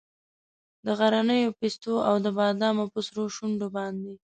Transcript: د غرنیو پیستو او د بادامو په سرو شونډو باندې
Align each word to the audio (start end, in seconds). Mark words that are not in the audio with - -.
د 0.85 0.87
غرنیو 0.99 1.55
پیستو 1.59 1.93
او 2.07 2.15
د 2.25 2.27
بادامو 2.37 2.85
په 2.93 2.99
سرو 3.07 3.23
شونډو 3.35 3.67
باندې 3.77 4.13